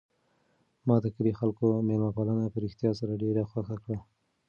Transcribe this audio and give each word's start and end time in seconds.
ما 0.87 0.95
د 1.03 1.05
کلي 1.15 1.31
د 1.33 1.37
خلکو 1.41 1.65
مېلمه 1.87 2.11
پالنه 2.15 2.45
په 2.53 2.57
رښتیا 2.65 2.91
سره 2.99 3.19
ډېره 3.23 3.41
خوښه 3.51 3.77
کړه. 3.83 3.97